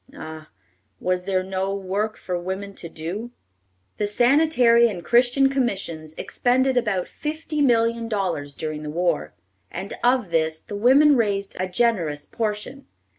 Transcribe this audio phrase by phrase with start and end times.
[0.17, 0.49] Ah!
[0.99, 3.29] was there no work for women to do?
[3.99, 9.35] The Sanitary and Christian Commissions expended about fifty million dollars during the war,
[9.69, 12.87] and of this, the women raised a generous portion.